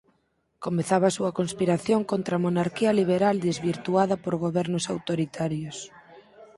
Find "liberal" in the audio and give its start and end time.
2.99-3.35